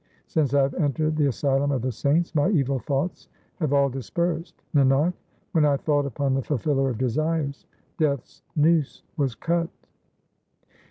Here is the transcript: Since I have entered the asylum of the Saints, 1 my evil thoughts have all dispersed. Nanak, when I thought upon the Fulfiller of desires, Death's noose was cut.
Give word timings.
Since 0.25 0.55
I 0.55 0.63
have 0.63 0.73
entered 0.73 1.15
the 1.15 1.27
asylum 1.27 1.71
of 1.71 1.83
the 1.83 1.91
Saints, 1.91 2.33
1 2.33 2.43
my 2.51 2.57
evil 2.57 2.79
thoughts 2.79 3.27
have 3.57 3.71
all 3.71 3.87
dispersed. 3.87 4.55
Nanak, 4.73 5.13
when 5.51 5.63
I 5.63 5.77
thought 5.77 6.07
upon 6.07 6.33
the 6.33 6.41
Fulfiller 6.41 6.89
of 6.89 6.97
desires, 6.97 7.67
Death's 7.99 8.41
noose 8.55 9.03
was 9.15 9.35
cut. 9.35 9.69